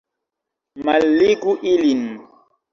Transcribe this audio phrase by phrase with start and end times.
[0.85, 2.05] Malligu ilin!